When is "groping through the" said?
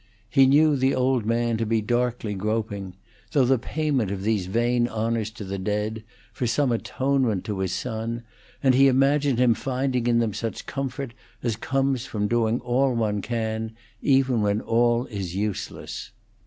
2.33-3.59